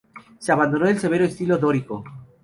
Se 0.39 0.51
abandonó 0.51 0.87
el 0.87 0.97
severo 0.97 1.25
estilo 1.25 1.59
dórico. 1.59 2.03